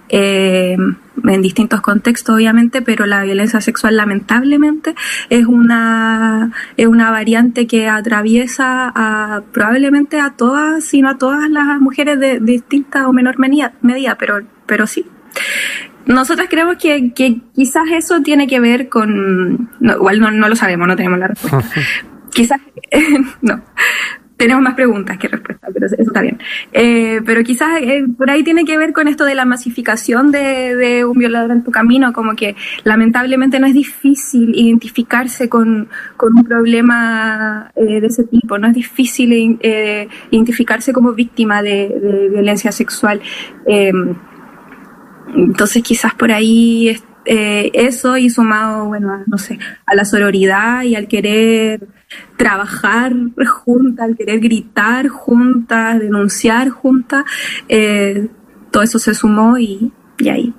eh, 0.09 0.77
en 1.23 1.43
distintos 1.43 1.81
contextos 1.81 2.35
obviamente, 2.35 2.83
pero 2.83 3.07
la 3.07 3.23
violencia 3.23 3.61
sexual 3.61 3.97
lamentablemente 3.99 4.97
es 5.31 5.47
una, 5.47 6.51
es 6.77 6.89
una 6.89 7.13
variante 7.13 7.69
que 7.69 7.89
atraviesa 7.89 8.91
a, 8.93 9.43
probablemente 9.53 10.19
a 10.19 10.31
todas, 10.31 10.83
sino 10.83 11.09
a 11.09 11.17
todas 11.17 11.49
las 11.49 11.81
mujeres 11.81 12.19
de, 12.19 12.41
de 12.41 12.53
distinta 12.55 13.07
o 13.07 13.13
menor 13.13 13.39
medida, 13.39 13.75
medida 13.81 14.17
pero, 14.19 14.41
pero 14.67 14.89
sí. 14.89 15.07
Nosotras 16.05 16.49
creemos 16.51 16.79
que, 16.79 17.13
que, 17.15 17.43
quizás 17.55 17.85
eso 17.93 18.23
tiene 18.23 18.49
que 18.49 18.59
ver 18.59 18.89
con, 18.89 19.71
igual 19.81 20.19
no, 20.19 20.33
no 20.33 20.49
lo 20.49 20.57
sabemos, 20.57 20.89
no 20.89 20.97
tenemos 20.97 21.21
la 21.21 21.29
respuesta, 21.29 21.63
quizás, 22.35 22.61
no, 23.43 23.63
tenemos 24.37 24.63
más 24.63 24.75
preguntas 24.75 25.17
que 25.17 25.29
respuestas, 25.29 25.71
pero 25.73 25.87
eso 25.87 25.97
está 25.99 26.21
bien. 26.21 26.39
Eh, 26.73 27.21
pero 27.25 27.43
quizás 27.45 27.81
eh, 27.81 28.05
por 28.19 28.31
ahí 28.31 28.43
tiene 28.43 28.65
que 28.65 28.77
ver 28.77 28.93
con 28.93 29.07
esto 29.07 29.25
de 29.25 29.35
la 29.35 29.45
masificación 29.45 30.33
de, 30.33 31.05
un 31.05 31.17
violador 31.17 31.53
en 31.53 31.63
tu 31.63 31.71
camino, 31.71 32.13
como 32.13 32.35
que 32.35 32.57
lamentablemente 32.83 33.61
no 33.61 33.67
es 33.67 33.75
difícil 33.75 34.55
identificarse 34.55 35.49
con, 35.49 35.89
un 36.21 36.45
problema 36.45 37.71
eh, 37.77 38.01
de 38.01 38.07
ese 38.07 38.25
tipo, 38.25 38.59
no 38.59 38.67
es 38.67 38.75
difícil 38.75 39.59
eh, 39.61 40.09
identificarse 40.31 40.93
como 40.93 41.13
víctima 41.13 41.63
de, 41.63 41.89
de 41.89 42.29
violencia 42.31 42.73
sexual. 42.73 43.21
entonces 45.35 45.83
quizás 45.83 46.15
por 46.15 46.33
ahí 46.33 46.97
eso 47.27 48.17
y 48.19 48.29
sumado, 48.29 48.87
bueno, 48.87 49.13
a, 49.13 49.23
no 49.27 49.39
sé, 49.39 49.59
a 49.87 49.95
la 49.95 50.05
sororidad 50.05 50.83
y 50.83 50.97
al 50.97 51.09
querer 51.09 51.94
trabajar 52.37 53.13
juntas, 53.65 54.11
querer 54.17 54.41
gritar 54.41 55.09
juntas, 55.09 55.99
denunciar 56.01 56.71
juntas, 56.71 57.25
eh, 57.69 58.29
todo 58.71 58.83
eso 58.83 58.99
se 58.99 59.15
sumó 59.15 59.59
y, 59.59 59.93
y 60.19 60.29
ahí. 60.29 60.55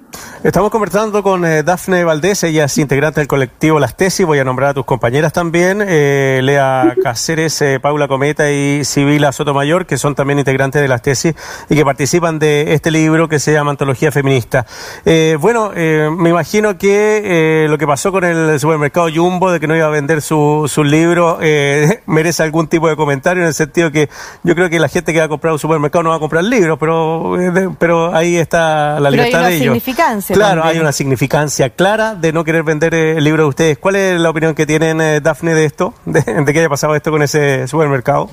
Estamos 0.45 0.69
conversando 0.69 1.24
con 1.24 1.43
eh, 1.43 1.63
Dafne 1.63 2.03
Valdés, 2.03 2.43
ella 2.43 2.65
es 2.65 2.77
integrante 2.77 3.19
del 3.19 3.27
colectivo 3.27 3.79
Las 3.79 3.98
Tesis, 3.98 4.27
voy 4.27 4.38
a 4.38 4.43
nombrar 4.43 4.69
a 4.69 4.74
tus 4.75 4.86
compañeras 4.86 5.34
también, 5.34 5.84
eh, 5.84 6.39
Lea 6.43 6.93
Cáceres, 7.01 7.60
eh, 7.63 7.79
Paula 7.79 8.07
Cometa 8.07 8.51
y 8.51 8.86
Sibila 8.86 9.31
Sotomayor, 9.31 9.88
que 9.88 9.98
son 9.98 10.13
también 10.13 10.38
integrantes 10.38 10.84
de 10.84 10.88
Las 10.88 11.01
Tesis 11.01 11.34
y 11.67 11.75
que 11.75 11.84
participan 11.84 12.38
de 12.38 12.74
este 12.74 12.91
libro 12.91 13.27
que 13.27 13.39
se 13.39 13.53
llama 13.53 13.72
Antología 13.72 14.12
Feminista. 14.12 14.67
Eh, 15.03 15.36
bueno, 15.41 15.72
eh, 15.75 16.12
me 16.15 16.29
imagino 16.29 16.77
que 16.77 17.65
lo 17.67 17.79
que 17.79 17.88
pasó 17.88 18.12
con 18.12 18.24
el 18.24 18.60
supermercado 18.60 19.07
Jumbo, 19.12 19.51
de 19.51 19.60
que 19.60 19.65
no 19.65 19.75
iba 19.75 19.88
a 19.88 19.89
vender 19.89 20.22
su, 20.22 20.69
su 20.72 20.84
libro, 20.84 21.39
merece 22.05 22.43
algún 22.43 22.67
tipo 22.67 22.88
de 22.88 22.95
comentario 22.95 23.41
en 23.41 23.48
el 23.48 23.55
sentido 23.55 23.91
que 23.91 24.10
yo 24.43 24.53
creo 24.53 24.69
que 24.69 24.77
la 24.77 24.89
gente 24.89 25.12
que 25.12 25.17
va 25.17 25.25
a 25.25 25.29
comprar 25.29 25.53
un 25.53 25.60
supermercado 25.60 26.03
no 26.03 26.12
va 26.12 26.17
a 26.17 26.19
comprar 26.19 26.43
libros, 26.43 26.77
pero, 26.79 27.36
pero 27.79 28.15
ahí 28.15 28.36
está 28.36 29.00
la 29.00 29.10
libertad 29.10 29.48
de 29.48 29.55
ellos. 29.55 29.84
Claro, 30.27 30.62
también. 30.62 30.63
hay 30.63 30.79
una 30.79 30.91
significancia 30.91 31.69
clara 31.69 32.15
de 32.15 32.31
no 32.33 32.43
querer 32.43 32.63
vender 32.63 32.93
el 32.93 33.24
libro 33.24 33.43
de 33.43 33.50
ustedes. 33.50 33.77
¿Cuál 33.77 33.95
es 33.95 34.19
la 34.19 34.29
opinión 34.29 34.55
que 34.55 34.65
tienen, 34.65 35.01
eh, 35.01 35.19
Dafne, 35.21 35.53
de 35.53 35.65
esto? 35.65 35.93
De, 36.05 36.21
de 36.21 36.53
que 36.53 36.59
haya 36.59 36.69
pasado 36.69 36.95
esto 36.95 37.12
con 37.12 37.21
ese 37.21 37.67
supermercado? 37.67 38.29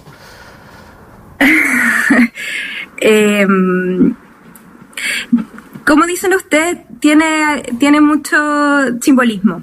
eh, 3.00 3.46
como 5.84 6.06
dicen 6.06 6.34
ustedes, 6.34 6.78
tiene, 7.00 7.62
tiene 7.78 8.00
mucho 8.00 8.36
simbolismo. 9.00 9.62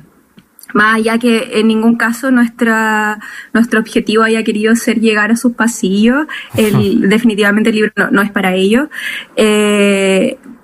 Más 0.73 0.97
allá 0.97 1.17
que 1.17 1.59
en 1.59 1.67
ningún 1.67 1.95
caso 1.95 2.29
nuestra, 2.29 3.19
nuestro 3.53 3.79
objetivo 3.79 4.21
haya 4.23 4.43
querido 4.43 4.75
ser 4.75 4.99
llegar 4.99 5.31
a 5.31 5.35
sus 5.35 5.53
pasillos, 5.53 6.27
el, 6.55 7.01
definitivamente 7.09 7.71
el 7.71 7.75
libro 7.77 7.91
no, 7.95 8.11
no 8.11 8.21
es 8.21 8.31
para 8.31 8.53
ellos. 8.53 8.87
Eh, 9.35 9.98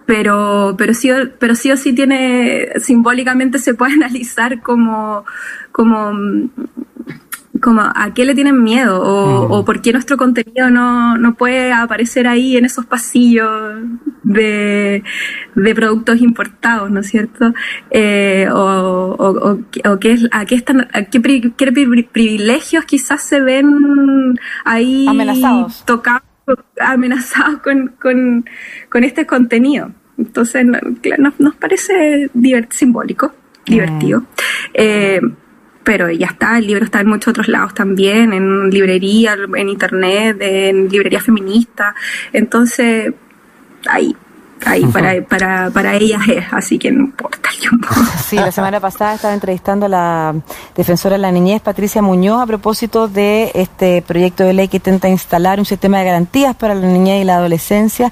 pero, 0.06 0.76
pero 0.78 0.94
sí, 0.94 1.10
pero 1.40 1.56
sí 1.56 1.72
o 1.72 1.78
sí 1.78 1.94
tiene, 1.94 2.70
simbólicamente 2.78 3.60
se 3.60 3.74
puede 3.74 3.94
analizar 3.96 4.62
como, 4.62 5.26
como, 5.72 6.50
como 7.62 7.82
a 7.82 8.14
qué 8.14 8.26
le 8.26 8.36
tienen 8.36 8.62
miedo 8.64 9.02
o, 9.02 9.58
o 9.58 9.66
por 9.66 9.82
qué 9.82 9.92
nuestro 9.92 10.18
contenido 10.18 10.70
no, 10.70 11.18
no 11.18 11.36
puede 11.36 11.72
aparecer 11.72 12.28
ahí 12.28 12.58
en 12.58 12.66
esos 12.66 12.86
pasillos 12.86 13.50
de, 14.24 15.04
de 15.56 15.76
productos 15.76 16.22
importados, 16.22 16.92
¿no 16.92 17.00
es 17.00 17.08
cierto? 17.08 17.54
Eh, 17.92 18.48
o, 18.52 19.16
o, 19.18 19.60
o, 19.90 20.00
qué, 20.00 20.18
a 20.32 20.46
qué 20.46 20.56
están, 20.56 20.88
a 20.94 21.04
qué, 21.04 21.20
pri, 21.20 21.54
qué 21.56 21.72
privilegios 21.72 22.86
quizás 22.86 23.24
se 23.24 23.40
ven 23.40 24.38
ahí 24.66 25.08
amenazados. 25.08 25.84
tocados 25.86 26.25
amenazados 26.80 27.60
con, 27.60 27.90
con, 28.00 28.46
con 28.90 29.04
este 29.04 29.26
contenido. 29.26 29.92
Entonces 30.18 30.66
nos, 30.66 31.40
nos 31.40 31.56
parece 31.56 32.30
divert, 32.34 32.72
simbólico, 32.72 33.34
divertido. 33.66 34.22
Mm. 34.22 34.26
Eh, 34.74 35.22
pero 35.84 36.10
ya 36.10 36.28
está, 36.28 36.58
el 36.58 36.66
libro 36.66 36.84
está 36.84 37.00
en 37.00 37.08
muchos 37.08 37.30
otros 37.30 37.48
lados 37.48 37.76
también, 37.76 38.34
en 38.34 38.72
librería, 38.72 39.38
en 39.56 39.70
internet, 39.70 40.38
en 40.40 40.90
librería 40.90 41.20
feminista. 41.20 41.94
Entonces, 42.34 43.14
ahí, 43.88 44.16
ahí 44.66 44.84
uh 44.84 44.88
-huh. 44.88 44.92
para, 44.92 45.22
para, 45.24 45.70
para 45.72 45.96
ellas 45.96 46.22
es, 46.28 46.46
así 46.52 46.78
que 46.78 46.92
no 46.92 47.06
importa. 47.06 47.50
Sí, 48.26 48.36
la 48.36 48.52
semana 48.52 48.80
pasada 48.80 49.16
estaba 49.16 49.34
entrevistando 49.34 49.86
a 49.86 49.90
la 49.90 50.36
defensora 50.76 51.16
de 51.16 51.20
la 51.20 51.32
niñez, 51.32 51.62
Patricia 51.62 52.02
Muñoz, 52.02 52.42
a 52.42 52.46
propósito 52.46 53.08
de 53.08 53.52
este 53.54 54.02
proyecto 54.02 54.44
de 54.44 54.54
ley 54.54 54.68
que 54.68 54.78
intenta 54.78 55.08
instalar 55.10 55.60
un 55.60 55.66
sistema 55.66 56.00
de 56.00 56.06
garantías 56.06 56.56
para 56.56 56.74
la 56.74 56.88
niñez 56.88 57.22
y 57.22 57.26
la 57.26 57.36
adolescencia. 57.36 58.12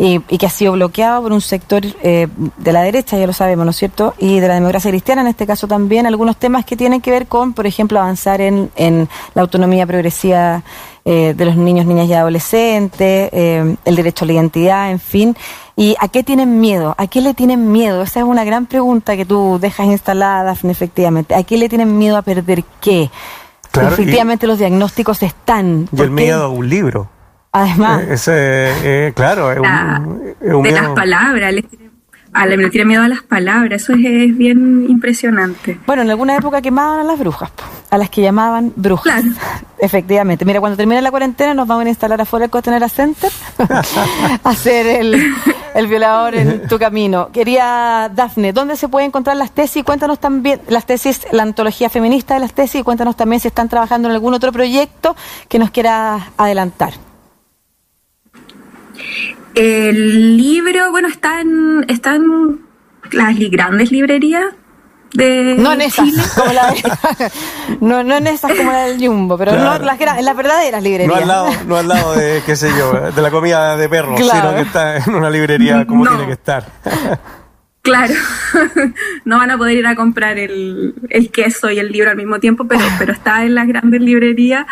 Y, 0.00 0.20
y, 0.28 0.38
que 0.38 0.46
ha 0.46 0.50
sido 0.50 0.74
bloqueado 0.74 1.22
por 1.22 1.32
un 1.32 1.40
sector 1.40 1.82
eh, 2.04 2.28
de 2.56 2.72
la 2.72 2.82
derecha, 2.82 3.18
ya 3.18 3.26
lo 3.26 3.32
sabemos, 3.32 3.64
¿no 3.64 3.72
es 3.72 3.76
cierto? 3.78 4.14
Y 4.16 4.38
de 4.38 4.46
la 4.46 4.54
democracia 4.54 4.92
cristiana, 4.92 5.22
en 5.22 5.26
este 5.26 5.44
caso 5.44 5.66
también, 5.66 6.06
algunos 6.06 6.36
temas 6.36 6.64
que 6.64 6.76
tienen 6.76 7.00
que 7.00 7.10
ver 7.10 7.26
con, 7.26 7.52
por 7.52 7.66
ejemplo, 7.66 7.98
avanzar 7.98 8.40
en, 8.40 8.70
en 8.76 9.08
la 9.34 9.42
autonomía 9.42 9.88
progresiva 9.88 10.62
eh, 11.10 11.32
de 11.34 11.44
los 11.46 11.56
niños, 11.56 11.86
niñas 11.86 12.06
y 12.06 12.12
adolescentes, 12.12 13.30
eh, 13.32 13.76
el 13.86 13.96
derecho 13.96 14.26
a 14.26 14.26
la 14.26 14.34
identidad, 14.34 14.90
en 14.90 15.00
fin. 15.00 15.34
¿Y 15.74 15.96
a 16.00 16.08
qué 16.08 16.22
tienen 16.22 16.60
miedo? 16.60 16.94
¿A 16.98 17.06
qué 17.06 17.22
le 17.22 17.32
tienen 17.32 17.72
miedo? 17.72 18.02
Esa 18.02 18.20
es 18.20 18.26
una 18.26 18.44
gran 18.44 18.66
pregunta 18.66 19.16
que 19.16 19.24
tú 19.24 19.58
dejas 19.58 19.86
instalada, 19.86 20.44
Dafne, 20.44 20.70
efectivamente. 20.70 21.34
¿A 21.34 21.44
qué 21.44 21.56
le 21.56 21.70
tienen 21.70 21.96
miedo 21.96 22.18
a 22.18 22.20
perder 22.20 22.62
qué? 22.82 23.08
Claro, 23.70 23.88
efectivamente 23.88 24.46
los 24.46 24.58
diagnósticos 24.58 25.22
están. 25.22 25.88
Y 25.96 26.02
el 26.02 26.10
miedo 26.10 26.44
a 26.44 26.48
un 26.48 26.68
libro. 26.68 27.08
Además. 27.52 28.02
Eh, 28.02 28.12
ese, 28.12 29.06
eh, 29.06 29.12
claro, 29.14 29.50
es 29.50 29.56
un, 29.56 29.62
la, 29.62 30.02
es 30.42 30.52
un 30.52 30.62
de 30.62 30.72
miedo. 30.72 30.88
las 30.88 30.90
palabras, 30.90 31.54
le 31.54 31.62
tiene, 31.62 31.90
a 32.34 32.44
la, 32.44 32.56
le 32.56 32.68
tiene 32.68 32.84
miedo 32.84 33.02
a 33.02 33.08
las 33.08 33.22
palabras, 33.22 33.80
eso 33.80 33.94
es, 33.94 34.04
es, 34.04 34.36
bien 34.36 34.84
impresionante. 34.90 35.80
Bueno, 35.86 36.02
en 36.02 36.10
alguna 36.10 36.36
época 36.36 36.60
quemaban 36.60 37.00
a 37.00 37.04
las 37.04 37.18
brujas, 37.18 37.50
a 37.88 37.96
las 37.96 38.10
que 38.10 38.20
llamaban 38.20 38.74
brujas. 38.76 39.22
Claro. 39.22 39.36
Efectivamente. 39.80 40.44
Mira, 40.44 40.60
cuando 40.60 40.76
termine 40.76 41.00
la 41.00 41.10
cuarentena 41.10 41.54
nos 41.54 41.68
vamos 41.68 41.86
a 41.86 41.88
instalar 41.88 42.20
afuera 42.20 42.46
el 42.46 42.50
Costanera 42.50 42.88
Center 42.88 43.30
a 43.58 44.50
hacer 44.50 44.86
el, 44.86 45.34
El 45.78 45.86
violador 45.86 46.34
en 46.34 46.66
tu 46.66 46.76
camino. 46.76 47.30
Quería, 47.32 48.10
Dafne, 48.12 48.52
¿dónde 48.52 48.74
se 48.74 48.88
puede 48.88 49.06
encontrar 49.06 49.36
las 49.36 49.52
tesis? 49.52 49.84
Cuéntanos 49.84 50.18
también, 50.18 50.60
las 50.68 50.86
tesis, 50.86 51.26
la 51.30 51.44
antología 51.44 51.88
feminista 51.88 52.34
de 52.34 52.40
las 52.40 52.52
tesis, 52.52 52.80
y 52.80 52.82
cuéntanos 52.82 53.16
también 53.16 53.38
si 53.38 53.46
están 53.46 53.68
trabajando 53.68 54.08
en 54.08 54.14
algún 54.14 54.34
otro 54.34 54.50
proyecto 54.50 55.14
que 55.48 55.60
nos 55.60 55.70
quieras 55.70 56.22
adelantar. 56.36 56.94
El 59.54 60.36
libro, 60.36 60.90
bueno, 60.90 61.06
está 61.06 61.40
en, 61.40 61.84
está 61.88 62.16
en 62.16 62.60
las 63.12 63.38
grandes 63.38 63.92
librerías 63.92 64.46
de 65.12 65.54
no 65.56 65.72
en 65.72 65.80
esas 65.80 66.08
como 66.34 66.52
la 66.52 66.74
no, 67.80 68.04
no 68.04 68.16
en 68.16 68.26
esas 68.26 68.52
como 68.52 68.72
la 68.72 68.84
del 68.84 69.04
Jumbo 69.04 69.38
pero 69.38 69.52
no 69.52 69.78
las, 69.78 70.00
en 70.00 70.24
las 70.24 70.36
verdaderas 70.36 70.82
librerías 70.82 71.08
no 71.08 71.16
al 71.16 71.28
lado 71.28 71.48
no 71.66 71.76
al 71.76 71.88
lado 71.88 72.14
de 72.14 72.42
qué 72.44 72.56
sé 72.56 72.70
yo 72.76 72.92
de 73.10 73.22
la 73.22 73.30
comida 73.30 73.76
de 73.76 73.88
perros 73.88 74.18
sino 74.18 74.54
que 74.54 74.60
está 74.60 74.98
en 74.98 75.14
una 75.14 75.30
librería 75.30 75.86
como 75.86 76.06
tiene 76.06 76.26
que 76.26 76.32
estar 76.32 76.66
Claro, 77.88 78.14
no 79.24 79.38
van 79.38 79.50
a 79.50 79.56
poder 79.56 79.78
ir 79.78 79.86
a 79.86 79.94
comprar 79.94 80.38
el, 80.38 80.94
el, 81.08 81.30
queso 81.30 81.70
y 81.70 81.78
el 81.78 81.90
libro 81.90 82.10
al 82.10 82.16
mismo 82.16 82.38
tiempo, 82.38 82.66
pero, 82.68 82.82
pero 82.98 83.12
está 83.12 83.44
en 83.44 83.54
las 83.54 83.66
grandes 83.66 84.00
librerías, 84.00 84.66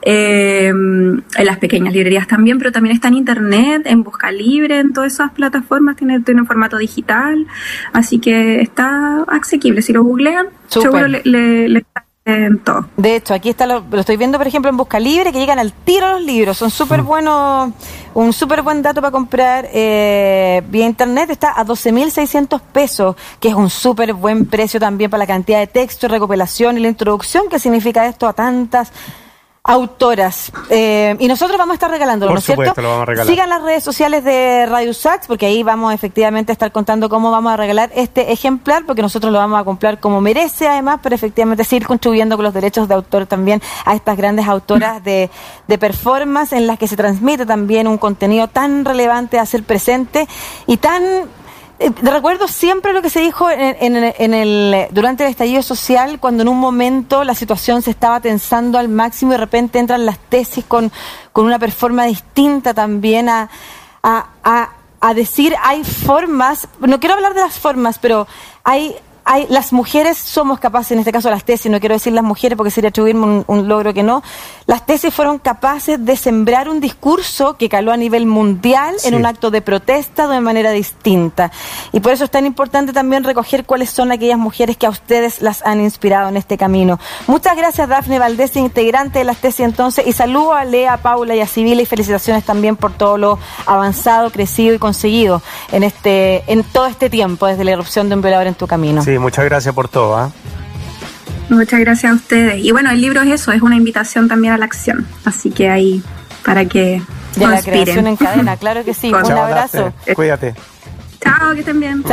eh, 0.00 0.68
en 0.68 1.22
las 1.36 1.58
pequeñas 1.58 1.92
librerías 1.92 2.26
también, 2.26 2.58
pero 2.58 2.72
también 2.72 2.94
está 2.94 3.08
en 3.08 3.14
internet, 3.14 3.82
en 3.84 4.02
Busca 4.02 4.32
Libre, 4.32 4.80
en 4.80 4.92
todas 4.92 5.12
esas 5.12 5.32
plataformas, 5.32 5.96
tiene, 5.96 6.20
tiene 6.20 6.40
un 6.40 6.46
formato 6.46 6.78
digital, 6.78 7.46
así 7.92 8.18
que 8.18 8.60
está 8.60 9.22
asequible. 9.28 9.82
Si 9.82 9.92
lo 9.92 10.02
googlean, 10.02 10.46
seguro 10.68 11.08
le, 11.08 11.22
le, 11.68 11.84
de 12.24 13.16
hecho, 13.16 13.34
aquí 13.34 13.50
está 13.50 13.66
lo, 13.66 13.84
estoy 13.98 14.16
viendo, 14.16 14.38
por 14.38 14.46
ejemplo, 14.46 14.70
en 14.70 14.76
Busca 14.76 15.00
Libre, 15.00 15.32
que 15.32 15.40
llegan 15.40 15.58
al 15.58 15.72
tiro 15.72 16.12
los 16.12 16.22
libros. 16.22 16.56
Son 16.56 16.70
súper 16.70 17.02
buenos, 17.02 17.72
un 18.14 18.32
súper 18.32 18.62
buen 18.62 18.80
dato 18.80 19.00
para 19.00 19.10
comprar 19.10 19.68
eh, 19.72 20.62
vía 20.68 20.86
internet. 20.86 21.30
Está 21.30 21.58
a 21.58 21.64
12.600 21.64 22.60
pesos, 22.60 23.16
que 23.40 23.48
es 23.48 23.54
un 23.54 23.68
súper 23.68 24.14
buen 24.14 24.46
precio 24.46 24.78
también 24.78 25.10
para 25.10 25.18
la 25.18 25.26
cantidad 25.26 25.58
de 25.58 25.66
texto, 25.66 26.06
recopilación 26.06 26.78
y 26.78 26.80
la 26.80 26.88
introducción 26.88 27.48
que 27.48 27.58
significa 27.58 28.06
esto 28.06 28.28
a 28.28 28.32
tantas 28.32 28.92
autoras. 29.64 30.50
Eh, 30.70 31.16
y 31.20 31.28
nosotros 31.28 31.56
vamos 31.56 31.74
a 31.74 31.74
estar 31.74 31.90
regalándolo, 31.90 32.32
¿no 32.32 32.38
es 32.38 32.44
cierto? 32.44 32.74
Sigan 33.24 33.48
las 33.48 33.62
redes 33.62 33.84
sociales 33.84 34.24
de 34.24 34.66
Radio 34.66 34.92
Sax, 34.92 35.28
porque 35.28 35.46
ahí 35.46 35.62
vamos 35.62 35.94
efectivamente 35.94 36.50
a 36.50 36.54
estar 36.54 36.72
contando 36.72 37.08
cómo 37.08 37.30
vamos 37.30 37.52
a 37.52 37.56
regalar 37.56 37.90
este 37.94 38.32
ejemplar, 38.32 38.84
porque 38.86 39.02
nosotros 39.02 39.32
lo 39.32 39.38
vamos 39.38 39.60
a 39.60 39.64
comprar 39.64 40.00
como 40.00 40.20
merece, 40.20 40.66
además, 40.66 40.98
pero 41.00 41.14
efectivamente 41.14 41.62
seguir 41.62 41.86
contribuyendo 41.86 42.36
con 42.36 42.44
los 42.44 42.54
derechos 42.54 42.88
de 42.88 42.94
autor 42.94 43.26
también 43.26 43.62
a 43.84 43.94
estas 43.94 44.16
grandes 44.16 44.48
autoras 44.48 45.02
de, 45.04 45.30
de 45.68 45.78
performance 45.78 46.52
en 46.52 46.66
las 46.66 46.76
que 46.76 46.88
se 46.88 46.96
transmite 46.96 47.46
también 47.46 47.86
un 47.86 47.98
contenido 47.98 48.48
tan 48.48 48.84
relevante 48.84 49.38
a 49.38 49.46
ser 49.46 49.62
presente 49.62 50.26
y 50.66 50.78
tan 50.78 51.02
recuerdo 52.02 52.48
siempre 52.48 52.92
lo 52.92 53.02
que 53.02 53.10
se 53.10 53.20
dijo 53.20 53.50
en, 53.50 54.34
el, 54.34 54.86
durante 54.90 55.24
el 55.24 55.30
estallido 55.30 55.62
social, 55.62 56.20
cuando 56.20 56.42
en 56.42 56.48
un 56.48 56.58
momento 56.58 57.24
la 57.24 57.34
situación 57.34 57.82
se 57.82 57.90
estaba 57.90 58.20
tensando 58.20 58.78
al 58.78 58.88
máximo 58.88 59.32
y 59.32 59.34
de 59.34 59.38
repente 59.38 59.78
entran 59.78 60.06
las 60.06 60.18
tesis 60.18 60.64
con, 60.64 60.92
con 61.32 61.46
una 61.46 61.58
performance 61.58 62.08
distinta 62.08 62.74
también 62.74 63.28
a, 63.28 63.48
a, 64.02 64.26
a 65.00 65.14
decir 65.14 65.54
hay 65.62 65.84
formas, 65.84 66.68
no 66.80 67.00
quiero 67.00 67.14
hablar 67.14 67.34
de 67.34 67.40
las 67.40 67.58
formas, 67.58 67.98
pero 67.98 68.26
hay 68.64 68.96
hay, 69.24 69.46
las 69.48 69.72
mujeres 69.72 70.18
somos 70.18 70.58
capaces, 70.58 70.92
en 70.92 70.98
este 70.98 71.12
caso 71.12 71.30
las 71.30 71.44
tesis, 71.44 71.70
no 71.70 71.80
quiero 71.80 71.94
decir 71.94 72.12
las 72.12 72.24
mujeres 72.24 72.56
porque 72.56 72.70
sería 72.70 72.90
atribuirme 72.90 73.44
un, 73.46 73.68
logro 73.68 73.94
que 73.94 74.02
no, 74.02 74.22
las 74.66 74.84
tesis 74.84 75.14
fueron 75.14 75.38
capaces 75.38 76.04
de 76.04 76.16
sembrar 76.16 76.68
un 76.68 76.80
discurso 76.80 77.56
que 77.56 77.68
caló 77.68 77.92
a 77.92 77.96
nivel 77.96 78.26
mundial 78.26 78.96
en 79.04 79.14
un 79.14 79.26
acto 79.26 79.50
de 79.50 79.62
protesta 79.62 80.26
de 80.26 80.40
manera 80.40 80.72
distinta. 80.72 81.52
Y 81.92 82.00
por 82.00 82.12
eso 82.12 82.24
es 82.24 82.30
tan 82.30 82.46
importante 82.46 82.92
también 82.92 83.24
recoger 83.24 83.64
cuáles 83.64 83.90
son 83.90 84.10
aquellas 84.12 84.38
mujeres 84.38 84.76
que 84.76 84.86
a 84.86 84.90
ustedes 84.90 85.40
las 85.40 85.64
han 85.64 85.80
inspirado 85.80 86.28
en 86.28 86.36
este 86.36 86.58
camino. 86.58 86.98
Muchas 87.26 87.56
gracias, 87.56 87.88
Dafne 87.88 88.18
Valdés, 88.18 88.56
integrante 88.56 89.20
de 89.20 89.24
las 89.24 89.38
tesis 89.38 89.60
entonces, 89.60 90.06
y 90.06 90.12
saludo 90.12 90.54
a 90.54 90.64
Lea, 90.64 90.96
Paula 90.96 91.34
y 91.34 91.40
a 91.40 91.46
Civila 91.46 91.82
y 91.82 91.86
felicitaciones 91.86 92.44
también 92.44 92.76
por 92.76 92.92
todo 92.92 93.18
lo 93.18 93.38
avanzado, 93.66 94.30
crecido 94.30 94.74
y 94.74 94.78
conseguido 94.78 95.42
en, 95.70 95.84
este, 95.84 96.42
en 96.50 96.64
todo 96.64 96.86
este 96.86 97.08
tiempo, 97.08 97.46
desde 97.46 97.64
la 97.64 97.72
erupción 97.72 98.08
de 98.08 98.16
un 98.16 98.22
violador 98.22 98.48
en 98.48 98.54
tu 98.54 98.66
camino 98.66 99.02
muchas 99.18 99.44
gracias 99.44 99.74
por 99.74 99.88
todo. 99.88 100.16
¿ah? 100.16 100.32
Muchas 101.48 101.80
gracias 101.80 102.12
a 102.12 102.14
ustedes. 102.14 102.64
Y 102.64 102.72
bueno, 102.72 102.90
el 102.90 103.00
libro 103.00 103.22
es 103.22 103.30
eso, 103.30 103.52
es 103.52 103.62
una 103.62 103.76
invitación 103.76 104.28
también 104.28 104.54
a 104.54 104.58
la 104.58 104.64
acción. 104.64 105.06
Así 105.24 105.50
que 105.50 105.68
ahí, 105.68 106.02
para 106.44 106.64
que... 106.64 107.02
De 107.36 107.46
la 107.46 107.62
creación 107.62 108.06
en 108.06 108.16
cadena, 108.16 108.56
claro 108.56 108.84
que 108.84 108.92
sí. 108.92 109.08
Un 109.12 109.32
abrazo. 109.32 109.92
Cuídate. 110.14 110.54
Chao, 111.20 111.54
que 111.54 111.60
estén 111.60 111.80
bien. 111.80 112.02
Chao. 112.02 112.10